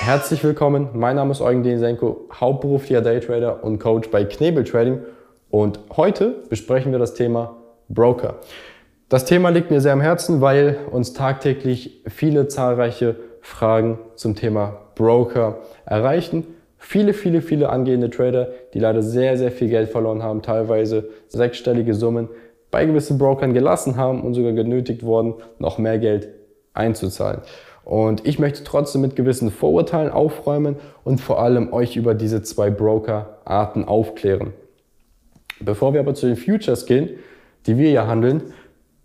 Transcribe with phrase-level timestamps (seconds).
[0.00, 5.00] Herzlich willkommen, mein Name ist Eugen Denisenko, hauptberuflicher Daytrader und Coach bei Knebel Trading.
[5.50, 7.56] Und heute besprechen wir das Thema
[7.90, 8.36] Broker.
[9.10, 14.78] Das Thema liegt mir sehr am Herzen, weil uns tagtäglich viele zahlreiche Fragen zum Thema
[14.94, 16.46] Broker erreichen.
[16.86, 21.94] Viele, viele, viele angehende Trader, die leider sehr, sehr viel Geld verloren haben, teilweise sechsstellige
[21.94, 22.28] Summen
[22.70, 26.28] bei gewissen Brokern gelassen haben und sogar genötigt worden, noch mehr Geld
[26.74, 27.40] einzuzahlen.
[27.86, 32.68] Und ich möchte trotzdem mit gewissen Vorurteilen aufräumen und vor allem euch über diese zwei
[32.68, 34.52] Broker-Arten aufklären.
[35.60, 37.08] Bevor wir aber zu den Futures gehen,
[37.66, 38.42] die wir ja handeln,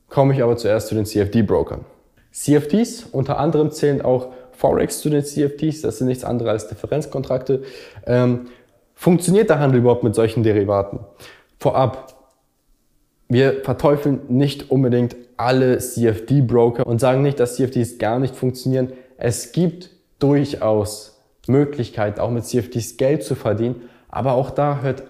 [0.09, 1.85] komme ich aber zuerst zu den CFD-Brokern.
[2.33, 7.63] CFDs, unter anderem zählen auch Forex zu den CFDs, das sind nichts anderes als Differenzkontrakte.
[8.05, 8.47] Ähm,
[8.93, 10.99] funktioniert der Handel überhaupt mit solchen Derivaten?
[11.59, 12.13] Vorab,
[13.29, 18.91] wir verteufeln nicht unbedingt alle CFD-Broker und sagen nicht, dass CFDs gar nicht funktionieren.
[19.16, 25.03] Es gibt durchaus Möglichkeiten, auch mit CFDs Geld zu verdienen, aber auch da hört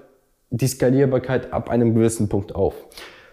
[0.51, 2.75] die Skalierbarkeit ab einem gewissen Punkt auf.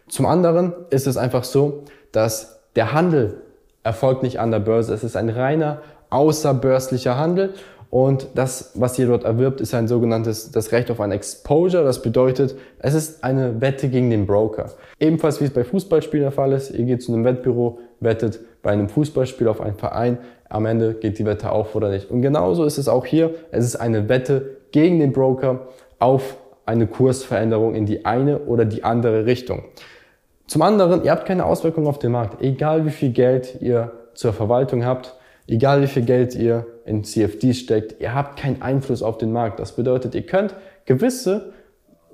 [0.08, 3.42] Zum anderen ist es einfach so, dass der Handel
[3.86, 4.92] erfolgt nicht an der Börse.
[4.92, 5.80] Es ist ein reiner
[6.16, 7.52] außerbörslicher Handel
[7.90, 11.84] und das, was ihr dort erwirbt, ist ein sogenanntes das Recht auf ein Exposure.
[11.84, 14.72] Das bedeutet, es ist eine Wette gegen den Broker.
[14.98, 16.70] Ebenfalls wie es bei Fußballspielen der Fall ist.
[16.72, 20.18] Ihr geht zu einem Wettbüro, wettet bei einem Fußballspiel auf einen Verein.
[20.48, 22.10] Am Ende geht die Wette auf oder nicht.
[22.10, 23.34] Und genauso ist es auch hier.
[23.52, 26.36] Es ist eine Wette gegen den Broker auf
[26.66, 29.62] eine Kursveränderung in die eine oder die andere Richtung.
[30.48, 32.42] Zum anderen, ihr habt keine Auswirkungen auf den Markt.
[32.42, 37.58] Egal wie viel Geld ihr zur Verwaltung habt, egal wie viel Geld ihr in CFDs
[37.58, 39.60] steckt, ihr habt keinen Einfluss auf den Markt.
[39.60, 41.52] Das bedeutet, ihr könnt gewisse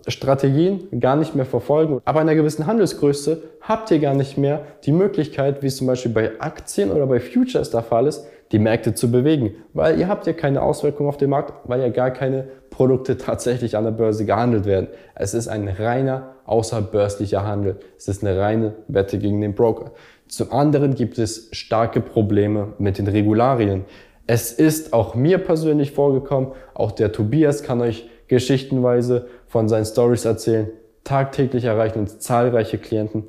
[0.08, 2.00] Strategien gar nicht mehr verfolgen.
[2.04, 6.12] Aber einer gewissen Handelsgröße habt ihr gar nicht mehr die Möglichkeit, wie es zum Beispiel
[6.12, 9.54] bei Aktien oder bei Futures der Fall ist, die Märkte zu bewegen.
[9.72, 13.76] Weil ihr habt ja keine Auswirkungen auf den Markt, weil ja gar keine Produkte tatsächlich
[13.76, 14.88] an der Börse gehandelt werden.
[15.14, 17.78] Es ist ein reiner außerbörslicher Handel.
[17.96, 19.92] Es ist eine reine Wette gegen den Broker.
[20.32, 23.84] Zum anderen gibt es starke Probleme mit den Regularien.
[24.26, 30.24] Es ist auch mir persönlich vorgekommen, auch der Tobias kann euch geschichtenweise von seinen Stories
[30.24, 30.70] erzählen.
[31.04, 33.24] Tagtäglich erreichen uns zahlreiche Klienten.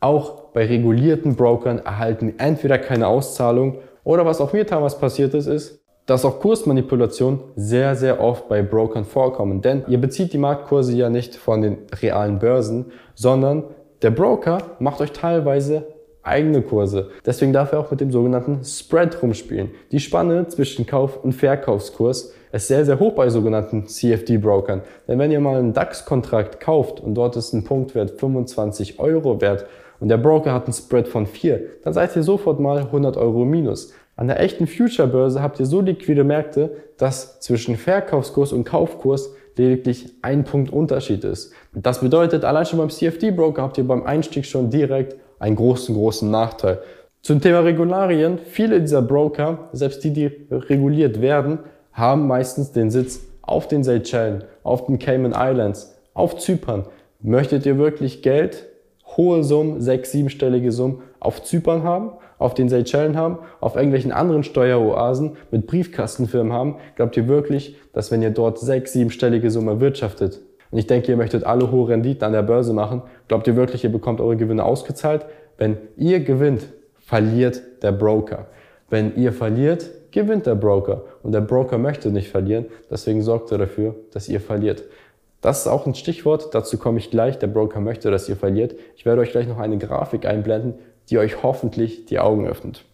[0.00, 5.46] Auch bei regulierten Brokern erhalten entweder keine Auszahlung oder was auch mir damals passiert ist,
[5.46, 9.62] ist, dass auch Kursmanipulationen sehr, sehr oft bei Brokern vorkommen.
[9.62, 13.64] Denn ihr bezieht die Marktkurse ja nicht von den realen Börsen, sondern
[14.02, 15.86] der Broker macht euch teilweise
[16.22, 17.10] eigene Kurse.
[17.26, 19.70] Deswegen darf er auch mit dem sogenannten Spread rumspielen.
[19.90, 24.82] Die Spanne zwischen Kauf- und Verkaufskurs ist sehr, sehr hoch bei sogenannten CFD-Brokern.
[25.08, 29.66] Denn wenn ihr mal einen DAX-Kontrakt kauft und dort ist ein Punktwert 25 Euro wert
[30.00, 33.44] und der Broker hat einen Spread von 4, dann seid ihr sofort mal 100 Euro
[33.44, 33.92] minus.
[34.14, 40.14] An der echten Future-Börse habt ihr so liquide Märkte, dass zwischen Verkaufskurs und Kaufkurs lediglich
[40.22, 41.52] ein Punkt Unterschied ist.
[41.72, 46.30] Das bedeutet, allein schon beim CFD-Broker habt ihr beim Einstieg schon direkt einen großen, großen
[46.30, 46.78] Nachteil.
[47.20, 51.58] Zum Thema Regularien, viele dieser Broker, selbst die, die reguliert werden,
[51.92, 56.86] haben meistens den Sitz auf den Seychellen, auf den Cayman Islands, auf Zypern.
[57.20, 58.68] Möchtet ihr wirklich Geld,
[59.16, 64.44] hohe Summen, sechs, siebenstellige Summen auf Zypern haben, auf den Seychellen haben, auf irgendwelchen anderen
[64.44, 70.40] Steueroasen mit Briefkastenfirmen haben, glaubt ihr wirklich, dass wenn ihr dort sechs, siebenstellige Summen erwirtschaftet,
[70.72, 73.02] und ich denke, ihr möchtet alle hohe Renditen an der Börse machen.
[73.28, 75.26] Glaubt ihr wirklich, ihr bekommt eure Gewinne ausgezahlt?
[75.58, 76.66] Wenn ihr gewinnt,
[76.98, 78.46] verliert der Broker.
[78.88, 81.04] Wenn ihr verliert, gewinnt der Broker.
[81.22, 84.82] Und der Broker möchte nicht verlieren, deswegen sorgt er dafür, dass ihr verliert.
[85.42, 87.38] Das ist auch ein Stichwort, dazu komme ich gleich.
[87.38, 88.74] Der Broker möchte, dass ihr verliert.
[88.96, 90.74] Ich werde euch gleich noch eine Grafik einblenden,
[91.10, 92.84] die euch hoffentlich die Augen öffnet.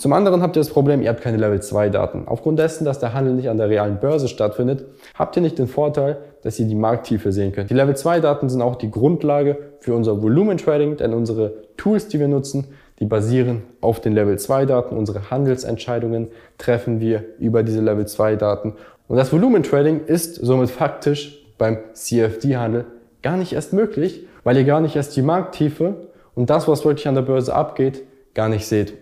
[0.00, 2.22] Zum anderen habt ihr das Problem, ihr habt keine Level 2 Daten.
[2.24, 5.68] Aufgrund dessen, dass der Handel nicht an der realen Börse stattfindet, habt ihr nicht den
[5.68, 7.68] Vorteil, dass ihr die Markttiefe sehen könnt.
[7.68, 12.08] Die Level 2 Daten sind auch die Grundlage für unser Volumen Trading, denn unsere Tools,
[12.08, 14.96] die wir nutzen, die basieren auf den Level 2 Daten.
[14.96, 18.76] Unsere Handelsentscheidungen treffen wir über diese Level 2 Daten.
[19.06, 22.86] Und das Volumen Trading ist somit faktisch beim CFD-Handel
[23.22, 27.06] gar nicht erst möglich, weil ihr gar nicht erst die Markttiefe und das, was wirklich
[27.06, 28.02] an der Börse abgeht,
[28.32, 28.94] gar nicht seht.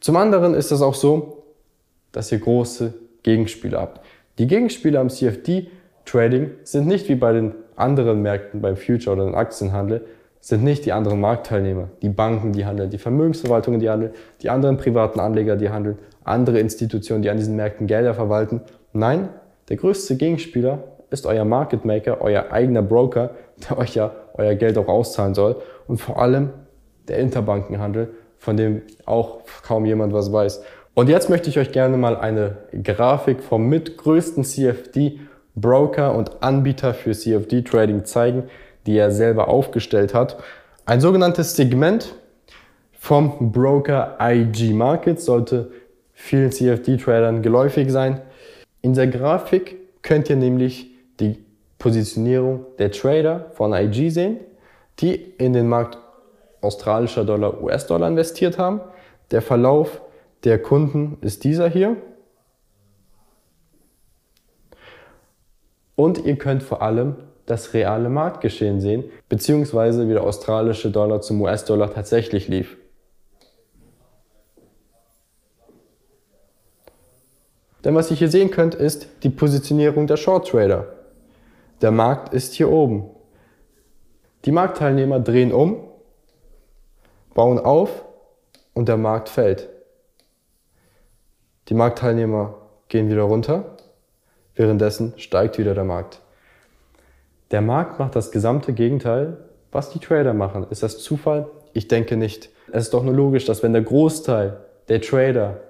[0.00, 1.44] Zum anderen ist es auch so,
[2.12, 4.00] dass ihr große Gegenspieler habt.
[4.38, 9.34] Die Gegenspieler am CFD-Trading sind nicht wie bei den anderen Märkten, beim Future oder dem
[9.34, 10.04] Aktienhandel,
[10.40, 14.12] sind nicht die anderen Marktteilnehmer, die Banken, die handeln, die Vermögensverwaltungen, die handeln,
[14.42, 18.60] die anderen privaten Anleger, die handeln, andere Institutionen, die an diesen Märkten Gelder verwalten.
[18.92, 19.30] Nein,
[19.68, 23.30] Der größte Gegenspieler ist euer Market Maker, euer eigener Broker,
[23.68, 25.56] der euch ja euer Geld auch auszahlen soll.
[25.86, 26.50] Und vor allem
[27.08, 28.10] der Interbankenhandel,
[28.44, 30.62] von dem auch kaum jemand was weiß.
[30.92, 35.18] Und jetzt möchte ich euch gerne mal eine Grafik vom mitgrößten CFD
[35.56, 38.44] Broker und Anbieter für CFD Trading zeigen,
[38.86, 40.36] die er selber aufgestellt hat.
[40.84, 42.14] Ein sogenanntes Segment
[42.92, 45.70] vom Broker IG Markets sollte
[46.12, 48.20] vielen CFD-Tradern geläufig sein.
[48.82, 51.38] In der Grafik könnt ihr nämlich die
[51.78, 54.40] Positionierung der Trader von IG sehen,
[55.00, 55.98] die in den Markt
[56.64, 58.80] australischer Dollar, US-Dollar investiert haben.
[59.30, 60.00] Der Verlauf
[60.44, 61.96] der Kunden ist dieser hier.
[65.96, 67.16] Und ihr könnt vor allem
[67.46, 72.76] das reale Marktgeschehen sehen, beziehungsweise wie der australische Dollar zum US-Dollar tatsächlich lief.
[77.84, 80.86] Denn was ihr hier sehen könnt, ist die Positionierung der Short Trader.
[81.82, 83.10] Der Markt ist hier oben.
[84.46, 85.76] Die Marktteilnehmer drehen um,
[87.34, 88.04] bauen auf
[88.72, 89.68] und der Markt fällt.
[91.68, 92.54] Die Marktteilnehmer
[92.88, 93.76] gehen wieder runter,
[94.54, 96.20] währenddessen steigt wieder der Markt.
[97.50, 99.36] Der Markt macht das gesamte Gegenteil,
[99.72, 100.66] was die Trader machen.
[100.70, 101.50] Ist das Zufall?
[101.72, 102.50] Ich denke nicht.
[102.72, 104.58] Es ist doch nur logisch, dass wenn der Großteil
[104.88, 105.60] der Trader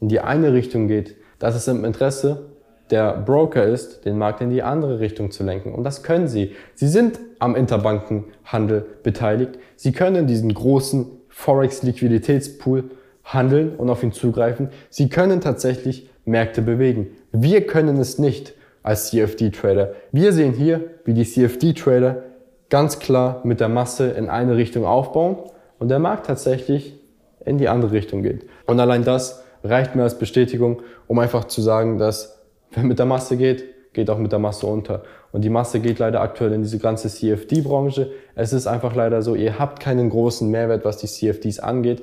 [0.00, 2.53] in die eine Richtung geht, dass es im Interesse
[2.90, 5.74] der Broker ist, den Markt in die andere Richtung zu lenken.
[5.74, 6.52] Und das können sie.
[6.74, 9.58] Sie sind am Interbankenhandel beteiligt.
[9.76, 12.90] Sie können diesen großen Forex-Liquiditätspool
[13.24, 14.68] handeln und auf ihn zugreifen.
[14.90, 17.08] Sie können tatsächlich Märkte bewegen.
[17.32, 19.94] Wir können es nicht als CFD-Trader.
[20.12, 22.22] Wir sehen hier, wie die CFD-Trader
[22.68, 25.38] ganz klar mit der Masse in eine Richtung aufbauen
[25.78, 26.98] und der Markt tatsächlich
[27.44, 28.46] in die andere Richtung geht.
[28.66, 32.33] Und allein das reicht mir als Bestätigung, um einfach zu sagen, dass
[32.74, 35.02] wer mit der Masse geht, geht auch mit der Masse unter.
[35.32, 38.10] Und die Masse geht leider aktuell in diese ganze CFD-Branche.
[38.34, 42.02] Es ist einfach leider so, ihr habt keinen großen Mehrwert, was die CFDs angeht.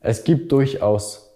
[0.00, 1.30] Es gibt durchaus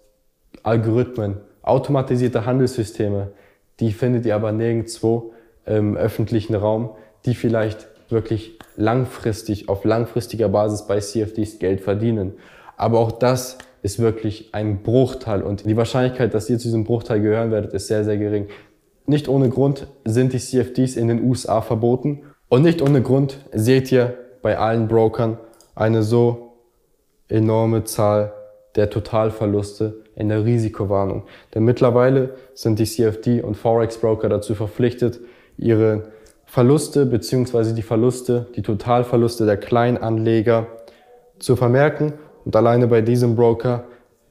[0.63, 3.31] Algorithmen, automatisierte Handelssysteme,
[3.79, 5.33] die findet ihr aber nirgendwo
[5.65, 6.91] im öffentlichen Raum,
[7.25, 12.33] die vielleicht wirklich langfristig, auf langfristiger Basis bei CFDs Geld verdienen.
[12.77, 17.21] Aber auch das ist wirklich ein Bruchteil und die Wahrscheinlichkeit, dass ihr zu diesem Bruchteil
[17.21, 18.47] gehören werdet, ist sehr, sehr gering.
[19.07, 23.91] Nicht ohne Grund sind die CFDs in den USA verboten und nicht ohne Grund seht
[23.91, 25.37] ihr bei allen Brokern
[25.75, 26.53] eine so
[27.27, 28.33] enorme Zahl
[28.75, 31.23] der Totalverluste in der Risikowarnung.
[31.53, 35.19] Denn mittlerweile sind die CFD und Forex Broker dazu verpflichtet,
[35.57, 36.03] ihre
[36.45, 40.67] Verluste beziehungsweise die Verluste, die Totalverluste der Kleinanleger
[41.39, 42.13] zu vermerken
[42.43, 43.85] und alleine bei diesem Broker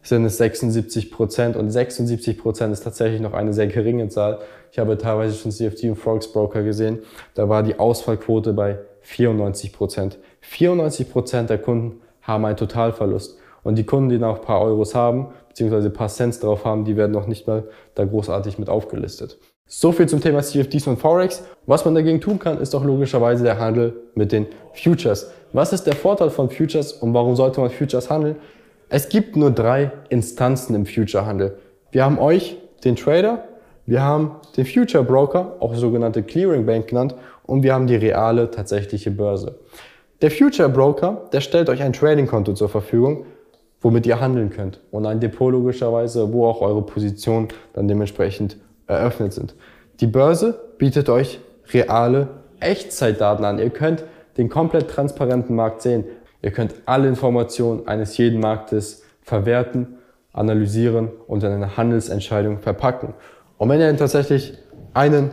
[0.04, 4.38] sind es 76 Prozent und 76 Prozent ist tatsächlich noch eine sehr geringe Zahl.
[4.70, 7.00] Ich habe teilweise schon CFD und Forex Broker gesehen.
[7.34, 10.18] Da war die Ausfallquote bei 94 Prozent.
[10.42, 13.38] 94 Prozent der Kunden haben einen Totalverlust.
[13.62, 16.84] Und die Kunden, die noch ein paar Euros haben, beziehungsweise ein paar Cents drauf haben,
[16.84, 17.64] die werden noch nicht mal
[17.94, 19.38] da großartig mit aufgelistet.
[19.66, 21.42] So viel zum Thema CFDs und Forex.
[21.64, 25.32] Was man dagegen tun kann, ist doch logischerweise der Handel mit den Futures.
[25.54, 28.36] Was ist der Vorteil von Futures und warum sollte man Futures handeln?
[28.96, 31.58] Es gibt nur drei Instanzen im Future-Handel.
[31.90, 33.42] Wir haben euch, den Trader,
[33.86, 38.52] wir haben den Future Broker, auch sogenannte Clearing Bank genannt, und wir haben die reale,
[38.52, 39.58] tatsächliche Börse.
[40.22, 43.26] Der Future Broker, der stellt euch ein Trading-Konto zur Verfügung,
[43.80, 44.78] womit ihr handeln könnt.
[44.92, 49.56] Und ein Depot logischerweise, wo auch eure Positionen dann dementsprechend eröffnet sind.
[49.98, 51.40] Die Börse bietet euch
[51.72, 52.28] reale
[52.60, 53.58] Echtzeitdaten an.
[53.58, 54.04] Ihr könnt
[54.36, 56.04] den komplett transparenten Markt sehen.
[56.44, 59.96] Ihr könnt alle Informationen eines jeden Marktes verwerten,
[60.34, 63.14] analysieren und in eine Handelsentscheidung verpacken.
[63.56, 64.58] Und wenn ihr tatsächlich
[64.92, 65.30] einen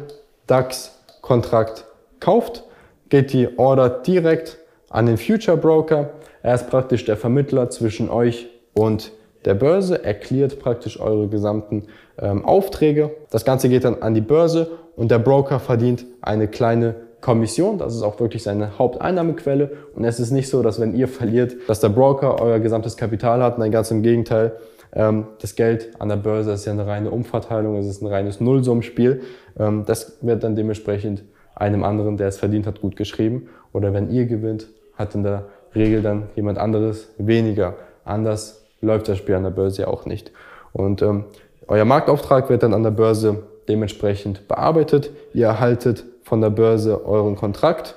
[0.47, 1.85] DAX-Kontrakt
[2.21, 2.63] kauft,
[3.09, 4.57] geht die Order direkt
[4.89, 6.11] an den Future Broker.
[6.43, 9.11] Er ist praktisch der Vermittler zwischen euch und
[9.43, 11.87] der Börse, erklärt praktisch eure gesamten
[12.19, 13.11] ähm, Aufträge.
[13.31, 17.77] Das Ganze geht dann an die Börse und der Broker verdient eine kleine Kommission.
[17.77, 19.71] Das ist auch wirklich seine Haupteinnahmequelle.
[19.95, 23.41] Und es ist nicht so, dass wenn ihr verliert, dass der Broker euer gesamtes Kapital
[23.43, 23.57] hat.
[23.57, 24.53] Nein, ganz im Gegenteil.
[24.93, 27.77] Ähm, das Geld an der Börse ist ja eine reine Umverteilung.
[27.77, 29.21] Es ist ein reines Nullsummenspiel.
[29.57, 31.23] Ähm, das wird dann dementsprechend
[31.55, 33.49] einem anderen, der es verdient hat, gut geschrieben.
[33.71, 37.75] Oder wenn ihr gewinnt, hat in der Regel dann jemand anderes weniger.
[38.03, 40.31] Anders läuft das Spiel an der Börse ja auch nicht.
[40.73, 41.25] Und ähm,
[41.67, 45.11] euer Marktauftrag wird dann an der Börse dementsprechend bearbeitet.
[45.33, 47.95] Ihr erhaltet von der Börse euren Kontrakt.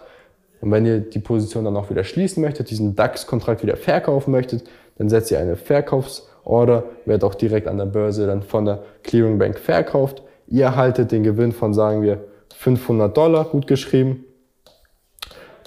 [0.60, 4.64] Und wenn ihr die Position dann auch wieder schließen möchtet, diesen DAX-Kontrakt wieder verkaufen möchtet,
[4.96, 9.38] dann setzt ihr eine Verkaufsorder, wird auch direkt an der Börse dann von der Clearing
[9.38, 10.22] Bank verkauft.
[10.46, 12.24] Ihr erhaltet den Gewinn von, sagen wir,
[12.56, 14.24] 500 Dollar, gut geschrieben,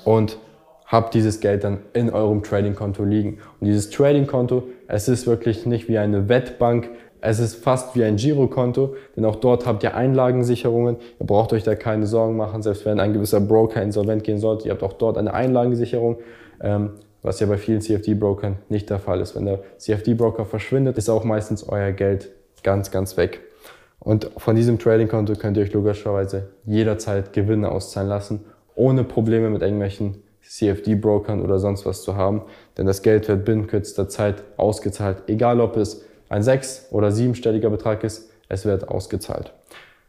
[0.05, 0.37] und
[0.85, 3.39] habt dieses Geld dann in eurem Trading-Konto liegen.
[3.59, 6.89] Und dieses Trading-Konto, es ist wirklich nicht wie eine Wettbank,
[7.21, 10.97] es ist fast wie ein Girokonto, denn auch dort habt ihr Einlagensicherungen.
[11.19, 14.67] Ihr braucht euch da keine Sorgen machen, selbst wenn ein gewisser Broker insolvent gehen sollte.
[14.67, 16.17] Ihr habt auch dort eine Einlagensicherung,
[16.61, 16.91] ähm,
[17.23, 19.35] was ja bei vielen CFD-Brokern nicht der Fall ist.
[19.35, 22.29] Wenn der CFD-Broker verschwindet, ist auch meistens euer Geld
[22.63, 23.41] ganz, ganz weg.
[23.99, 28.45] Und von diesem Trading-Konto könnt ihr euch logischerweise jederzeit Gewinne auszahlen lassen,
[28.75, 32.43] ohne Probleme mit irgendwelchen CFD-Brokern oder sonst was zu haben.
[32.77, 37.69] Denn das Geld wird binnen kürzester Zeit ausgezahlt, egal ob es ein sechs- oder siebenstelliger
[37.69, 39.53] Betrag ist, es wird ausgezahlt.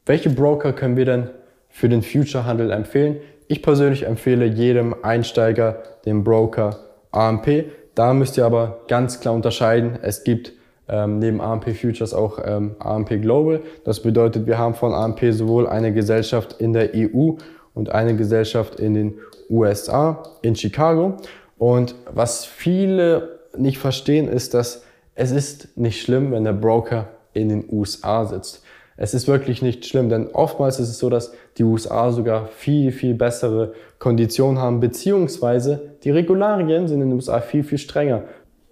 [0.07, 1.31] Welche Broker können wir denn
[1.69, 3.17] für den Future-Handel empfehlen?
[3.47, 6.79] Ich persönlich empfehle jedem Einsteiger den Broker
[7.11, 7.65] AMP.
[7.95, 9.99] Da müsst ihr aber ganz klar unterscheiden.
[10.03, 10.53] Es gibt
[10.89, 13.61] ähm, neben AMP Futures auch ähm, AMP Global.
[13.85, 17.33] Das bedeutet, wir haben von AMP sowohl eine Gesellschaft in der EU
[17.75, 19.15] und eine Gesellschaft in den
[19.51, 21.17] USA, in Chicago.
[21.59, 24.85] Und was viele nicht verstehen, ist, dass
[25.19, 28.63] es ist nicht schlimm, wenn der Broker in den USA sitzt.
[28.97, 32.93] Es ist wirklich nicht schlimm, denn oftmals ist es so, dass die USA sogar viel,
[32.93, 38.23] viel bessere Konditionen haben, beziehungsweise die Regularien sind in den USA viel, viel strenger.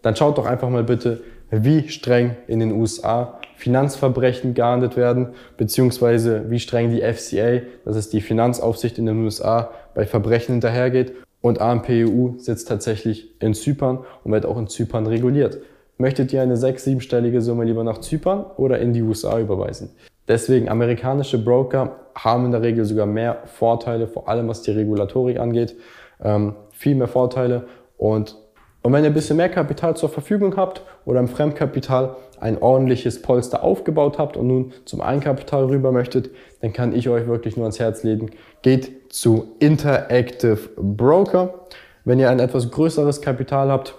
[0.03, 6.49] Dann schaut doch einfach mal bitte, wie streng in den USA Finanzverbrechen geahndet werden, beziehungsweise
[6.49, 11.13] wie streng die FCA, das ist die Finanzaufsicht in den USA, bei Verbrechen hinterhergeht.
[11.41, 15.59] Und AMPEU sitzt tatsächlich in Zypern und wird auch in Zypern reguliert.
[15.99, 19.91] Möchtet ihr eine sechs-, siebenstellige Summe lieber nach Zypern oder in die USA überweisen?
[20.29, 25.39] Deswegen, amerikanische Broker haben in der Regel sogar mehr Vorteile, vor allem was die Regulatorik
[25.39, 25.77] angeht.
[26.23, 27.67] Ähm, viel mehr Vorteile.
[27.97, 28.37] Und,
[28.83, 33.23] und wenn ihr ein bisschen mehr Kapital zur Verfügung habt oder im Fremdkapital ein ordentliches
[33.23, 37.65] Polster aufgebaut habt und nun zum Eigenkapital rüber möchtet, dann kann ich euch wirklich nur
[37.65, 38.31] ans Herz legen.
[38.63, 41.55] Geht zu Interactive Broker.
[42.05, 43.95] Wenn ihr ein etwas größeres Kapital habt,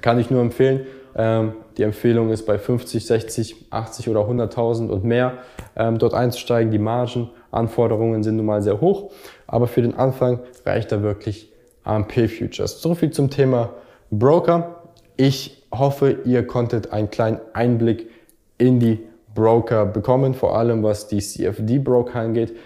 [0.00, 0.86] kann ich nur empfehlen.
[1.14, 5.38] Ähm, die Empfehlung ist bei 50, 60, 80 oder 100.000 und mehr
[5.76, 6.70] ähm, dort einzusteigen.
[6.70, 9.10] Die Margenanforderungen sind nun mal sehr hoch,
[9.46, 11.52] aber für den Anfang reicht da wirklich
[11.84, 12.82] AMP Futures.
[12.82, 13.70] So viel zum Thema
[14.10, 14.82] Broker.
[15.16, 18.10] Ich hoffe, ihr konntet einen kleinen Einblick
[18.58, 19.00] in die
[19.34, 22.56] Broker bekommen, vor allem was die CFD-Broker angeht.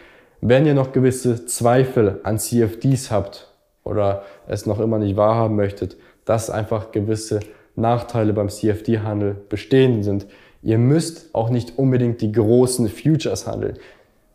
[0.41, 3.53] Wenn ihr noch gewisse Zweifel an CFDs habt
[3.85, 7.41] oder es noch immer nicht wahrhaben möchtet, dass einfach gewisse
[7.77, 10.27] Nachteile beim CFD-Handel bestehen sind.
[10.63, 13.79] Ihr müsst auch nicht unbedingt die großen Futures handeln.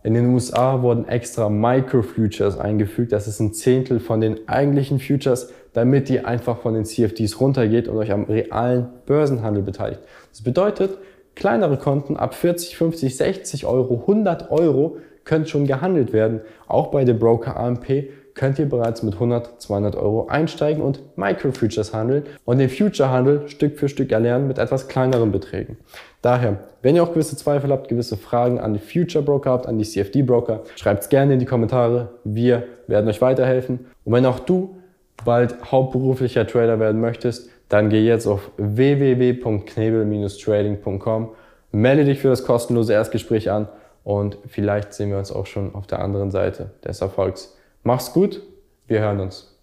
[0.03, 3.11] In den USA wurden extra Micro-Futures eingefügt.
[3.11, 7.87] Das ist ein Zehntel von den eigentlichen Futures, damit ihr einfach von den CFDs runtergeht
[7.87, 10.01] und euch am realen Börsenhandel beteiligt.
[10.31, 10.99] Das bedeutet,
[11.33, 16.41] kleinere Konten ab 40, 50, 60 Euro, 100 Euro können schon gehandelt werden.
[16.67, 21.93] Auch bei dem Broker AMP könnt ihr bereits mit 100, 200 Euro einsteigen und Micro-Futures
[21.93, 25.77] handeln und den Future-Handel Stück für Stück erlernen mit etwas kleineren Beträgen.
[26.21, 29.85] Daher, wenn ihr auch gewisse Zweifel habt, gewisse Fragen an die Future-Broker habt, an die
[29.85, 32.09] CFD-Broker, schreibt es gerne in die Kommentare.
[32.23, 33.85] Wir werden euch weiterhelfen.
[34.03, 34.75] Und wenn auch du
[35.23, 41.29] bald hauptberuflicher Trader werden möchtest, dann geh jetzt auf www.knebel-trading.com,
[41.71, 43.67] melde dich für das kostenlose Erstgespräch an
[44.03, 47.54] und vielleicht sehen wir uns auch schon auf der anderen Seite des Erfolgs.
[47.87, 48.41] Mach's gut,
[48.87, 49.54] wir hören uns.